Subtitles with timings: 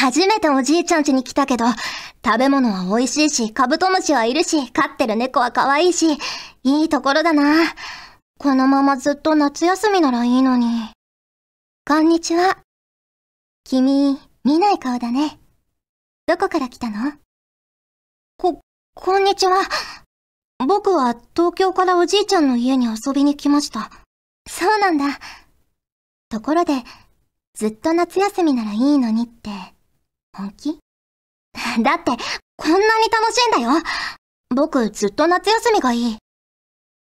[0.00, 1.66] 初めておじいちゃん家に来たけど、
[2.24, 6.16] 食べ物は美味しいし、カブトムシはいるし、飼ってる猫は可愛いし、
[6.62, 7.66] いいところだな。
[8.38, 10.88] このままずっと夏休みならいいのに。
[11.86, 12.56] こんにちは。
[13.64, 15.38] 君、見ない顔だね。
[16.26, 17.12] どこから来たの？
[18.38, 18.58] こ、
[18.94, 19.60] こんにちは。
[20.66, 23.90] 僕は東京からおじいちゃんの家に遊びに来ました。
[24.48, 25.18] そうなんだ。
[26.30, 26.84] ところで、
[27.52, 29.50] ずっと夏休みならいいのにって、
[30.40, 30.78] 本気？
[31.82, 32.10] だって、
[32.56, 33.82] こんなに楽しいんだよ。
[34.54, 36.18] 僕、ずっと夏休みがいい。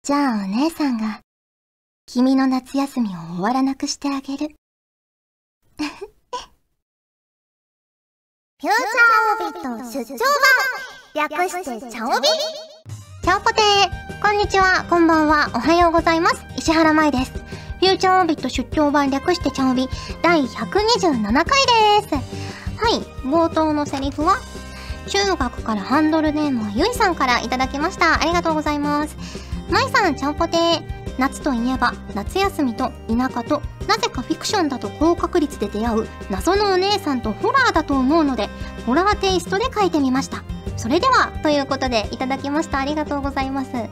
[0.02, 1.20] じゃあお姉さんが、
[2.06, 4.54] 君の夏休みを終わらなくしてあげる。
[8.60, 10.18] フューチャーオビット出張
[11.14, 12.28] 版略してチャオビ？
[13.22, 16.44] チャオポテーこんにちは、こんばんは、おはようございます。
[16.56, 17.32] 石原舞です。
[17.32, 19.88] フューチャーオビット出張版略してチャオビ
[20.22, 21.44] 第127回
[22.02, 22.43] です。
[22.84, 24.36] はい、冒頭のセリフは、
[25.08, 28.20] 中学からハンドルネームはゆいさんからいただきました。
[28.20, 29.16] ありがとうございます。
[29.70, 30.58] まいさん、ちゃんぽて。
[31.16, 38.50] 夏といえば、夏休みと田舎と、なぜかフィクションだと高確率で出会う謎のお姉さんとホラーだと思うので、
[38.84, 40.42] ホラーテイストで書いてみました。
[40.76, 42.78] それでは、ということでいただきました。
[42.78, 43.72] ありがとうございます。
[43.72, 43.88] ね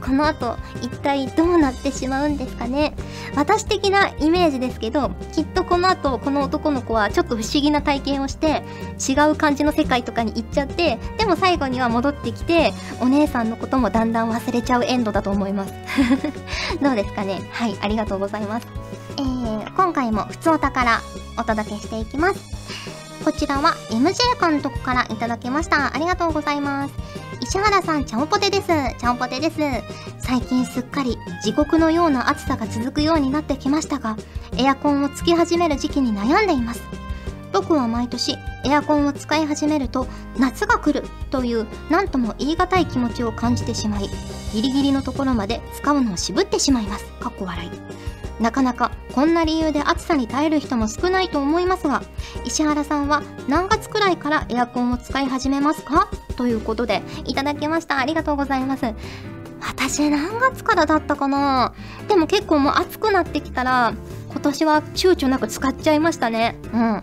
[0.00, 2.94] この後、一体どうなってしまうんですかね。
[3.34, 8.62] 私的なイメージですけど、きっとこの後、この男の子はちょっと不思議な体験をして、
[9.08, 15.72] 違う感じの世界とかに行っちゃって、でも最後には戻ってきて、お姉さんのこともだんだん忘れちゃうエンドだと思います。
[16.82, 17.40] どうですかね？
[17.52, 18.66] はい、ありがとうございます。
[19.16, 21.00] えー、今回も普通お宝
[21.38, 23.09] お届けしていきます。
[23.24, 25.94] こちらは MJ 監督からいただきました。
[25.94, 26.94] ありがとうございます。
[27.42, 28.68] 石原さん、ちゃんぽてです。
[28.98, 29.58] ちゃんぽてです。
[30.20, 34.16] 最近すっかり地獄のような暑さが続くようになってきましたが、
[34.56, 36.82] エアコンをつけ始める時期に悩んでいます。
[37.52, 40.06] 僕は毎年エアコンを使い始めると
[40.38, 44.08] 夏が来るという何とも言い難い気持ちを感じてしまい
[44.52, 47.04] ギリギリのところまで使うのを渋ってしまいます。
[47.20, 47.70] かっこ笑い。
[48.40, 52.02] なかなかこんな理由で暑さに耐える人も少ないと思いますが
[52.44, 56.08] 石原さんは何月くらいからエアコンを使い始めますか？
[56.36, 57.98] ということでいただきました。
[57.98, 58.94] ありがとうございます。
[59.60, 61.74] 私何月からだったかな？
[62.08, 63.92] でも結構もう暑くなってきたら
[64.30, 66.58] 今年は躊躇なく使っちゃいましたね。
[66.72, 67.02] うん。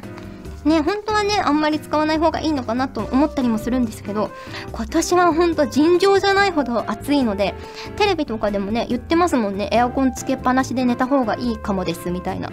[0.67, 4.29] ね本当はねあんまり使わない方がいいのかなと思ったりもするんですけど
[4.72, 7.55] 今年は本当尋常じゃないほど暑いので
[7.95, 12.50] テレビとかでもね言ってますもんねエアコンつけっぱなしで寝た方がいいかもですみたいな。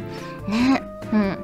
[0.49, 0.83] ね
[1.13, 1.39] うん。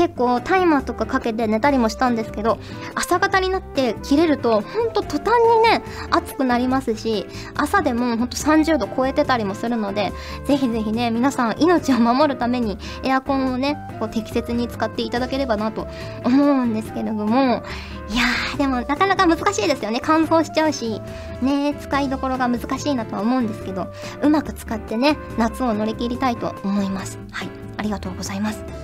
[0.00, 2.58] 結構タイマーとかかけて寝たりもしたんですけど
[2.94, 5.26] 朝方になって切れるとほんと途端
[5.58, 10.10] にね暑くなりますし朝でもほんと30度超えてたりもするので
[10.46, 15.86] ぜひぜひね皆さん命を守るためにエアコンをねこう適切に使っていただければなと
[16.24, 17.62] 思うんですけれども
[18.08, 20.00] いやーでもなかなか難しいですよね。
[20.02, 21.02] 乾燥しちゃうし
[21.42, 27.18] ね使いどころが難しいなとは思うんですけどうまく使ってね夏を乗り切りたいと思います。
[27.32, 27.50] はい。
[27.76, 28.79] ありがとうございます。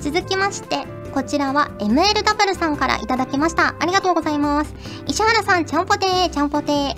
[0.00, 3.74] 続きまして、こちらは MLW さんからいただきました。
[3.80, 4.74] ありがとうございます。
[5.06, 6.94] 石原さん、ちゃんぽてー、ちゃんぽてー。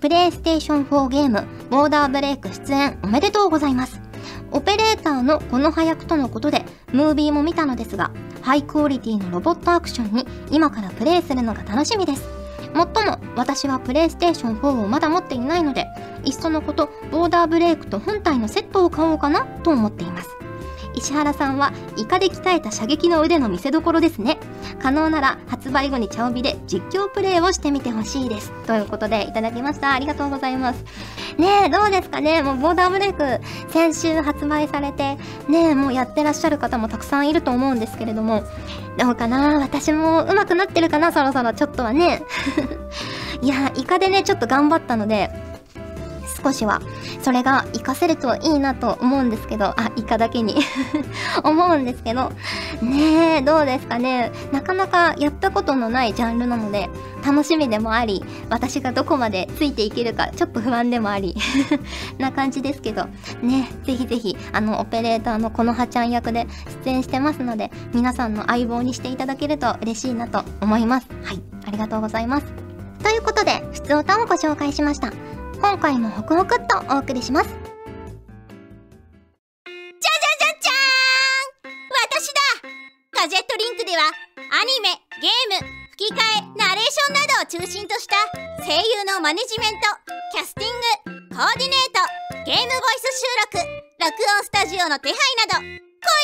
[0.00, 4.00] プレイステーション4ゲーム、ボーダーブレイク出演おめでとうございます。
[4.50, 8.10] オペレーターのこの早くとのことで、ムービーも見たのですが、
[8.42, 12.28] ハイクオリティのロボットアクションに今からプレイするのが楽しみです。
[12.74, 15.86] もっとも私はプレイステーション4をまだ持っていないので、
[16.24, 20.39] いっそのこと、ボーダーブレイクと本体のセットを買おうかなと思っています。
[20.94, 24.38] 石原さんはイカで鍛えた射撃の腕の見せ所ですね。
[24.80, 28.52] 可能なら発売後に茶帯で実況プレイをしてみてほしいです。
[28.66, 29.92] ということでいただきました。
[29.92, 30.84] ありがとうございます。
[31.38, 32.42] ねえどうですかね。
[32.42, 33.40] もうボーダーブレイク
[33.70, 35.16] 先週発売されて
[35.48, 38.42] ねえもうやってらっしゃる方もたくさんいると思うんですけれども。
[38.98, 39.58] どうかな。
[39.60, 41.52] 私も上手くなってるかなそろそろ。
[41.54, 42.22] ちょっとはね。
[43.42, 45.30] いやイカでねちょっと頑張ったので
[46.42, 46.80] 少しは。
[47.22, 49.66] それが活かせるといいなと思うんですけど。
[49.66, 50.56] あイカだけに。
[51.44, 52.32] 思うんですけど。
[52.82, 54.32] ねえどうですかね。
[54.52, 56.88] なかなかやったことのないジャンルなので
[57.24, 61.36] 楽しみでもあり私がどこまでついていけるかちょっと不安でもあり。
[62.18, 63.06] な感じですけど。
[63.42, 66.46] ねぜひぜひあのオペレーターのこのはちゃん役で
[66.84, 71.06] 出演してますので皆さんの相棒にしていただけると嬉しいなと思います。
[71.24, 71.42] はい。
[71.66, 72.46] ありがとうございます。
[73.02, 75.12] ということで、普通歌をご紹介しました。
[75.60, 77.48] 今回もホクホクっとお送りします。
[77.48, 77.68] じゃじゃ
[80.40, 81.76] じゃじゃーん
[82.08, 82.40] 私だ
[83.12, 83.76] ガジェットリン。
[83.76, 88.16] クではアニメゲーム吹き替えナレーションなどを中心とした
[88.64, 89.80] 声優のマネジメント
[90.32, 92.00] キャスティングコーディネート
[92.44, 93.68] ゲームボイス収録
[94.00, 95.64] 録音スタジオの手配など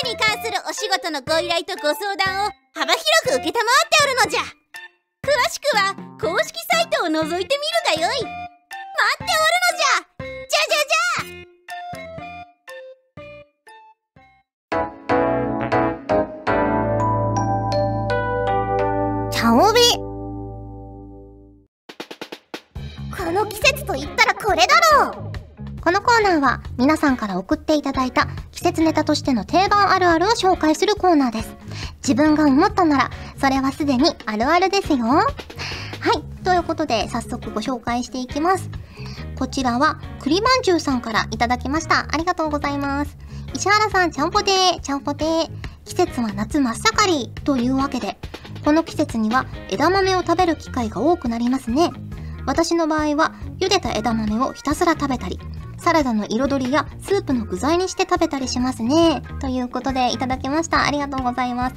[0.05, 4.41] 声に関するお仕事のご依頼とご相談を幅広く承っておるのじゃ。
[4.41, 7.57] 詳しくは公式サイトを覗いて
[7.93, 8.56] みるがよい。
[8.97, 11.57] 待っておるのじゃじゃじゃじゃ
[19.31, 19.53] チャ
[23.15, 24.67] この季節と言ったらこれだ
[24.97, 25.27] ろう
[25.83, 31.55] このコーナーは皆さんから送っていただいた季節ネタとしての定番あるあるを紹介するコーナーです。
[31.99, 35.05] 自分が思ったなら、それはすでにあるあるですよ。
[35.07, 36.43] はい。
[36.43, 38.71] ということで、早速ご紹介していきます。
[39.37, 42.07] こちらは、栗まんじゅうさんからいただきました。
[42.11, 43.19] ありがとうございます。
[43.55, 45.51] 石原さん、ちゃんぽてー、ちゃんぽてー。
[45.85, 48.19] 季節は夏真っ盛りというわけで、
[48.65, 51.91] この季節には枝豆を食べる機会が多くなりますね。
[52.47, 55.39] 私の場合は、茹でた枝豆をひたすら食べたり、
[55.87, 59.23] サラダの彩りやスープの具材にして食べたりしますね。
[59.41, 60.83] ということでいただきました。
[60.83, 61.77] ありがとうございます。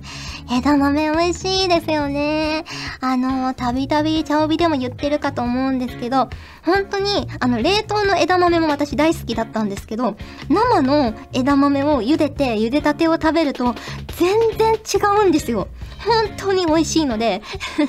[0.52, 2.66] 枝豆美味しいですよね。
[3.02, 6.28] あの、たびたび茶帯でも言ってるかと思うんですけど、
[6.64, 10.18] 本当に、あの、冷凍の枝豆も私大好きだったんですけど、
[10.50, 13.76] 生の枝豆を茹でて、茹でたてを食べると、
[14.18, 15.68] 全然違うんですよ。
[16.06, 17.42] 本当に美味しいので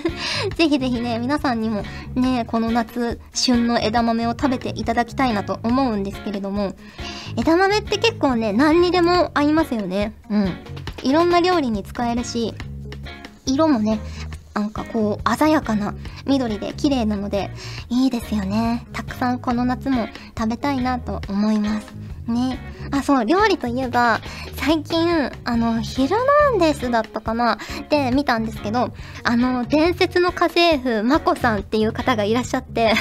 [0.56, 1.82] ぜひぜひね、皆さんにも
[2.14, 6.74] ね、この夏、旬の枝豆を食べていただきたいなと思うんですけれども、
[7.36, 10.12] 枝豆って結構ね、何にでも合いますよね。
[10.28, 10.52] うん。
[11.02, 12.54] いろんな料理に使えるし、
[13.46, 14.00] 色もね、
[14.54, 15.94] なんかこう鮮やかな
[16.26, 17.50] 緑で綺麗なので
[17.88, 18.86] いいですよね。
[18.92, 22.09] たくさんこの夏も食べたいなと思います。
[22.26, 22.58] ね。
[22.90, 24.20] あ、そう、料理といえば、
[24.56, 26.16] 最近、あの、ヒル
[26.50, 27.58] ナンデスだったかな？
[27.88, 28.92] で見たんですけど、
[29.24, 32.92] あの、伝説の家政婦、まこさんっていう方がいらっしゃって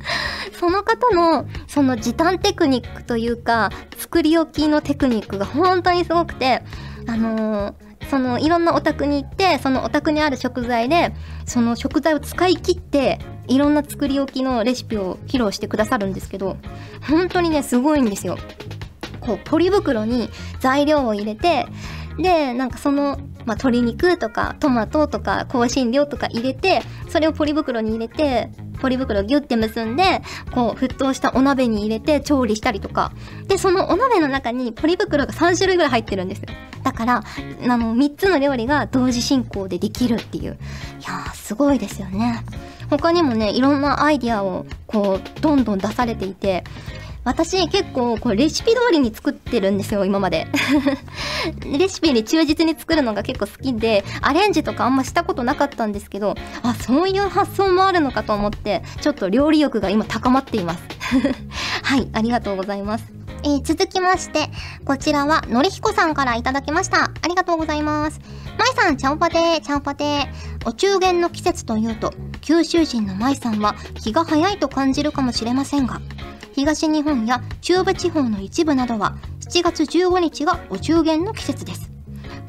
[0.58, 6.62] その方の、その時短テクニックというか、作り置きのテクニックが本当にすごくて、
[7.06, 7.74] あのー
[8.10, 11.14] そのいろんなお宅に行ってそのお宅にある食材で
[11.46, 13.18] その食材を使い切って
[13.48, 16.56] いろんな作り置きのレシピを披露してくださるんですけど
[17.08, 18.36] 本当にねすごいんですよ。
[19.20, 20.30] こうポリ袋に
[20.60, 21.66] 材料を入れて
[22.18, 28.50] でなんかその、まあ、鶏肉とかトマトとか香辛料とか入れてそれをポリ袋に入れて
[28.80, 30.22] ポリ袋をギュッて結んで
[30.52, 33.12] こう沸騰したお鍋に入れて調理したりとか。
[33.46, 36.46] でそのお鍋の中にポリ袋が3種類ぐらい入ってるんですよ。
[36.82, 37.22] だから
[37.68, 40.42] あの3つの料理が同時進行でできるっていう。
[40.44, 40.46] い
[41.04, 42.44] やーすごいですよね。
[42.98, 46.62] 他にもねいろんなアイディアをこうどんどん出されていて
[47.24, 50.46] 私結構これレシピ通りに作ってるんですよ今まで。
[51.78, 60.82] レシピに忠実に作るのが結構好きでアレンジとかあんましたことなかったんですけどあそういう発想もあるのかと思ってちょっと料理欲が今高まっています。
[61.84, 63.04] はいありがとうございます。
[63.44, 64.50] えー、続きまして、
[64.84, 67.11] こちらは、のりひこさんからいただきました。
[67.22, 68.20] ありがとうございます。
[68.58, 70.68] まいさん、ちゃんぽてー、ちゃんぽてー。
[70.68, 76.00] お中元の季節というと、九州人のまいさんは気が早いと感じるかもしれませんが、
[76.54, 79.16] 東日本や中部地方の一部などは
[79.48, 81.90] 7月15日がお中元の季節です。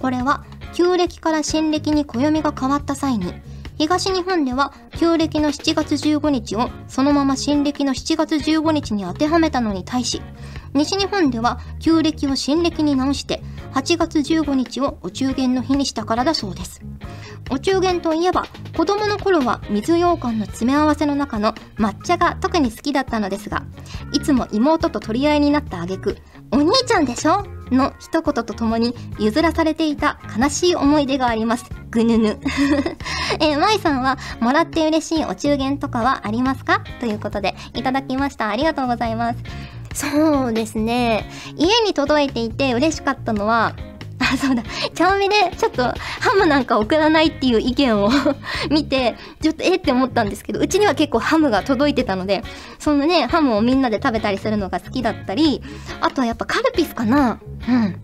[0.04, 0.44] これは
[0.74, 3.34] 旧暦から新暦に暦が変わった際に
[3.78, 10.22] 東日本では旧暦の7月15日をそのまま新暦の7月15日に当てはめたのに対し
[10.74, 13.42] 西日本では旧暦を新暦に直して
[13.74, 16.82] 8月15日をお中元の日にしたからだそうです。
[17.50, 18.46] お中元といえば
[18.76, 23.64] 子供の頃は水羊羹の詰め合わせの中の抹茶が特に好きだったのですが
[24.14, 26.18] いつも妹と取り合いになった挙句
[26.52, 27.46] お兄ちゃんでしょ？
[27.72, 31.66] の一言とともに譲らされていた悲しい思い出があります。
[31.90, 32.40] ぐぬぬ。
[33.40, 36.82] えー、舞さんはもらって嬉しいお中元とかはありますか？
[37.00, 38.50] ということでいただきました。
[38.50, 39.40] ありがとうございます。
[39.94, 41.30] そうですね。
[41.56, 43.76] 家に届いていて嬉しかったのは、
[44.20, 44.64] あ、そうだ。
[44.96, 45.94] 茶梅でちょっとハ
[46.38, 48.10] ムなんか送らないっていう意見を
[48.72, 52.44] 見て、ちょっとえって思ったんですけど、うちには結構ハムが届いてたので、
[52.80, 55.62] そのね、ハムをみんなで食べたりするのが好きだったり、
[56.02, 58.02] あとはやっぱカルピスかなうん。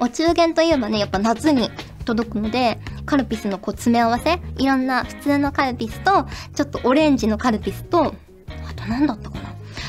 [0.00, 1.70] お中元といえばね、やっぱ夏に
[2.04, 8.14] 届くので、カルピスのこう詰め合わせいろんな普通のカルピスと、ちょっとオレンジのカルピスと、
[8.68, 9.33] あと何だったか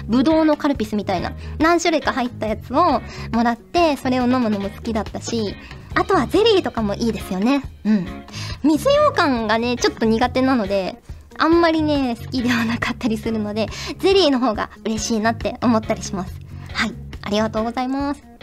[0.07, 5.55] ぶどうのカルピスみたいな何種類か入ったやつをもらってそれを飲むのも好きだったし
[5.93, 8.05] あとはゼリーとかもいいですよねうん
[8.63, 11.01] 水羊羹がねちょっと苦手なので
[11.37, 13.67] あんまりね好きではなかったりするので
[13.99, 16.39] ゼリーの方が嬉しいなって思ったりします
[16.73, 18.35] はいありがとうございます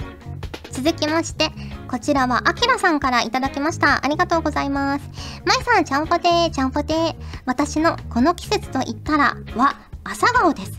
[0.72, 1.50] 続きまして、
[1.86, 4.04] こちらはあきらさんからいただきました。
[4.04, 5.10] ありがとうございます。
[5.44, 7.14] まいさん、ちゃんぽてー、ちゃんぽてー。
[7.44, 10.72] 私のこの季節と言ったらは、朝顔です。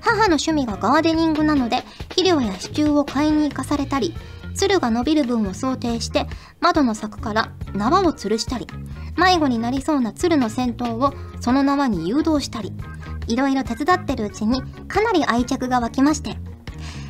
[0.00, 4.14] 母の趣味がガーデニングなので、肥料や支柱を買いに行かされたり、
[4.54, 6.26] つるが伸びる分を想定して
[6.60, 8.66] 窓の柵から縄を吊るしたり
[9.16, 12.72] 迷子になりそうな鶴の先頭をその縄に誘導したり
[13.26, 16.36] いろいろ手伝ってるうちにかなり愛着が湧きまして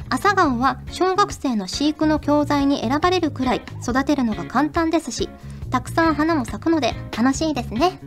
[0.09, 5.29] 朝顔は小学生の飼育の教材に選ばれるくらい育てるのが簡単ですし
[5.71, 7.99] たくさん花も咲くので楽しいですね。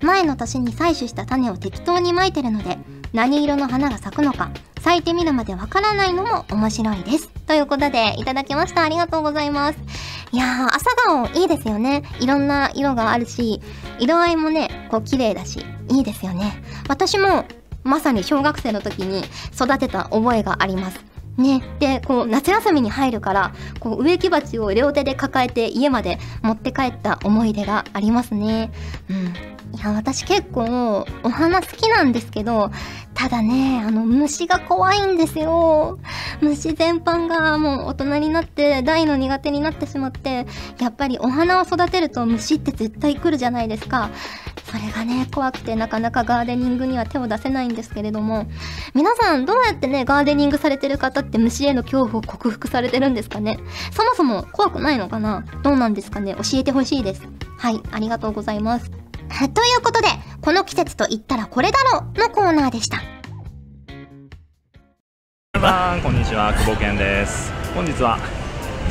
[0.00, 2.78] 前の年に採取した種を適当にまいてるので
[3.12, 4.50] 何色の花が咲くのか
[4.80, 7.28] 咲いてみるまでわからないのも面白いです。
[7.46, 8.82] ということでいただきました。
[8.82, 9.78] ありがとうございます。
[10.32, 12.02] いやー朝顔いいですよね。
[12.20, 13.60] いろんな色があるし
[13.98, 16.62] 色合いもねこう綺麗だしいいですよね。
[16.88, 17.44] 私も
[17.84, 20.98] まさに小学生の時に育てた覚えがあります。
[21.36, 28.70] ね、でこう夏休みに入るからこう植木鉢を両手で抱えて家まで持って帰った思い出がありますね。
[29.08, 32.70] うん、いや私結構お花好きなんですけど
[33.14, 35.98] ただねあの虫が怖いんですよ。
[36.40, 40.46] 虫全般がもう大人になって大の苦手になってしまって
[40.78, 44.10] やっぱりお花を育てると虫って絶対来るじゃないですか。
[44.70, 48.46] それがね怖くてなかなかガーデニングには手を出せないんですけれども。
[48.94, 53.58] 皆さんどうやってねガーデニングされてる方って虫への恐怖を克服されてるんですかね。
[53.92, 55.44] そもそも怖くないのかな？
[55.62, 56.34] どうなんですかね？
[56.34, 57.22] 教えてほしいです。
[57.58, 59.01] はいありがとうございます。
[59.38, 60.08] ということで
[60.40, 62.98] この季節と言ったらこれだろうのコーナーでした。
[65.54, 66.52] 皆さんこんにちは。
[66.54, 67.52] 久保健です。
[67.74, 68.18] 本日は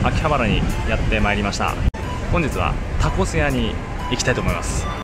[0.04, 1.76] 秋葉原にやってまいりました。
[2.32, 3.74] 本日はタコス屋に
[4.10, 5.01] 行きたいと思います。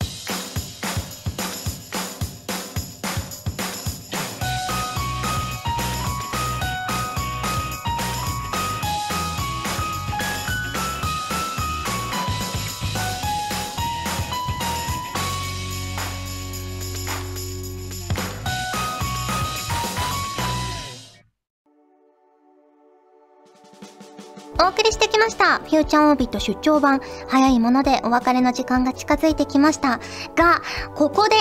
[24.60, 25.60] お送りしてきました。
[25.60, 27.00] フューチャーオービット出張版。
[27.28, 30.00] 早いものでお別れの時間が近づいてきました。
[30.36, 30.62] が、
[30.96, 31.36] ここで、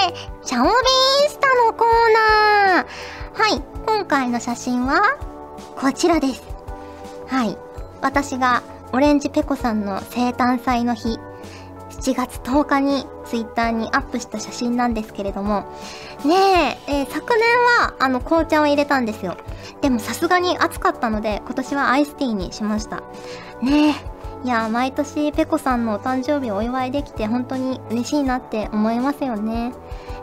[0.44, 1.88] チャオビインスタのコー
[2.74, 2.86] ナー。
[3.32, 5.00] はい、今回の写真は、
[5.80, 6.42] こちらです。
[7.26, 7.56] はい、
[8.02, 11.18] 私がオレンジペコさんの生誕祭の日、
[12.00, 15.64] 7月10日にツイッターにアップした写真なんですけれども、
[16.24, 17.42] ねえ、えー、昨年
[17.80, 19.36] はあの紅茶を入れたんですよ。
[19.80, 23.02] でもさすがに暑かったので今年はアイスティーにしました。
[23.62, 29.72] ねえ、いや、毎年ペコさんのお誕生日をお祝いできて本当に嬉しいなって思いますよね。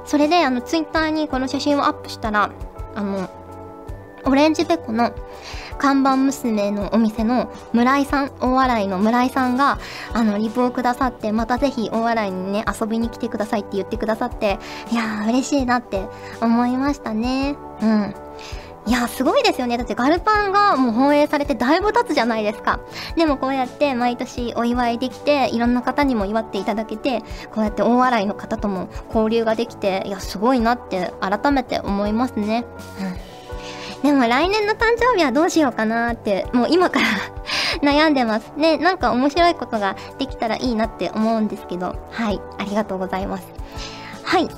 [0.06, 2.52] それであのツイッターにこの写真をアップしたら、
[2.96, 3.30] あの、
[4.26, 5.12] オレンジペコの
[5.78, 9.80] 看板娘のお店の村井さん、大洗の村井さんが、
[10.14, 14.60] あの、リプをくださって、またぜひ大洗にね、遊びに来てくださいって言ってくださって、
[14.92, 16.08] いやー、嬉しいなって
[16.42, 17.56] 思いましたね。
[17.82, 18.16] うん。
[18.86, 19.78] いや、すごいですよね。
[19.78, 22.82] だってガルパンがもう放映されてだいぶ経つじゃないですか。
[23.16, 27.22] でもこうやって毎年お祝いできて、いろんな方にも祝っていただけて、
[27.54, 32.66] こうやって大洗の方とも交流ができて、いや、すごいなって改めて思いますね。
[33.00, 33.33] うん。
[34.04, 37.08] でも来年の誕生日はどうしようかなって、もう今から
[37.82, 38.52] 悩んでます。
[38.58, 43.48] ね、なんか面白いことができたらいいなって思うんですけど、はい、ありがとうございます。
[44.24, 44.50] はい。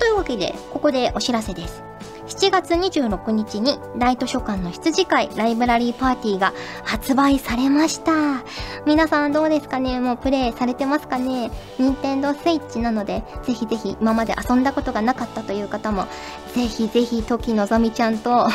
[0.00, 1.87] というわけで、ここでお知らせです。
[2.28, 6.52] 7月26日にライト書館の羊飼いライブラリーパーティーが
[6.84, 8.44] 発売されました。
[8.86, 9.98] 皆さんどうですかね？
[9.98, 11.50] もうプレイされてますかね？
[11.78, 16.06] 任天堂スイッチなので、ぜひぜひ今まで遊んだことがなかったという方も、
[16.54, 18.46] ぜひぜひ時のぞみちゃんと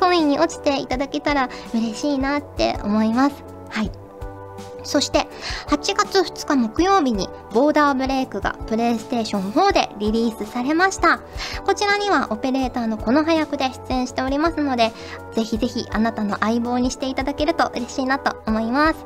[0.00, 3.44] コインに落ちていただけたら嬉しいなって思います。
[3.68, 3.90] はい。
[4.88, 5.28] そして
[5.66, 11.20] 8月2日木曜日にボーダーブレイクがプレイステーション4でリリースされました。
[11.66, 14.92] こちらにはオペレーターのこの早くで出演しておりますので、
[15.32, 19.04] ぜひぜひあなたの相棒にしていただけると嬉しいなと思います。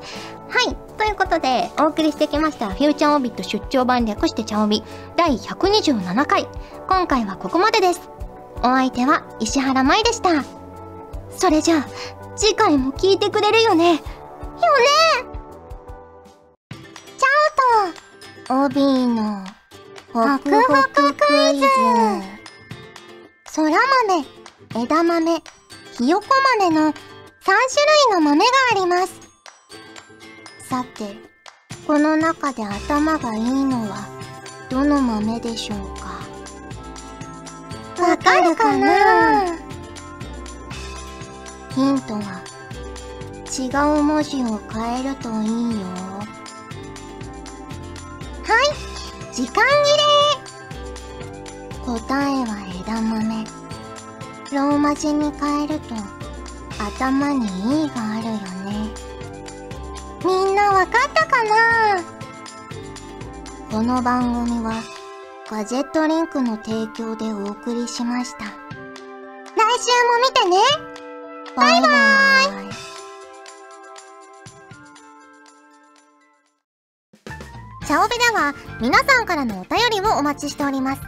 [0.48, 0.76] はい。
[0.98, 4.84] ということで、お送りしてきました、フューチャーオービット出張版略してチャオビ
[5.16, 6.46] 第127回。
[6.88, 8.08] 今回はここまでです。
[8.58, 10.44] お相手は石原舞でした。
[11.36, 11.86] それじゃあ、
[12.36, 13.94] 次回も聞いてくれるよね。
[13.94, 15.31] よね
[18.48, 19.44] 帯の
[20.12, 21.66] ホクホククイズ。
[23.46, 23.76] そら
[24.08, 25.42] 豆、枝豆、
[25.98, 26.26] ひよこ
[26.58, 26.94] 豆の3
[27.44, 27.54] 種
[28.08, 29.12] 類の豆があります
[30.68, 31.16] さて
[31.86, 34.08] この中で頭がいいのは
[34.70, 36.22] どの豆でしょうか
[38.02, 39.44] わかるかな
[41.74, 42.42] ヒントは
[43.50, 43.68] 違
[43.98, 46.11] う文字を変えるといいよ。
[48.52, 49.34] はい。
[49.34, 49.62] 時間切
[51.80, 51.86] れ。
[51.86, 51.96] 答
[52.30, 53.44] えは枝豆。
[54.52, 55.94] ローマ字に変えると
[56.78, 57.46] 頭に
[57.86, 58.32] 「い」があるよ
[58.70, 58.90] ね。
[60.22, 62.02] みんなわかったかな？
[63.70, 64.82] この番組は
[65.48, 68.44] ガジェットリンクの提供でお送りしました。
[68.44, 68.50] 来
[69.80, 70.58] 週も見てね。
[71.56, 71.88] バイバ
[72.50, 72.51] イ。
[77.92, 81.02] チャオベでは皆さんからのお便りをお待ちしております。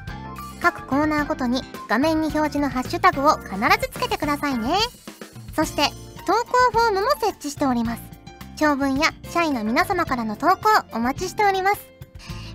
[0.61, 4.77] 各コーナーごとに画面に表示のハッシュタグを必ずつけてくださいね。
[5.57, 5.89] そして
[6.27, 8.03] 投稿フォームも設置しております。
[8.57, 11.89] 長文や社員の皆様からの投稿お待ちしております。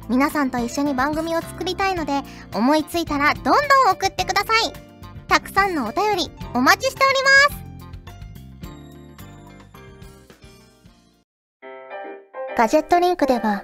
[0.09, 2.21] 皆さんと一緒に番組を作りたいので
[2.53, 3.55] 思いついたらどんどん
[3.93, 4.73] 送ってください
[5.27, 7.69] たくさんのお便りお待ちしております
[12.57, 13.63] ガジェットリンクでは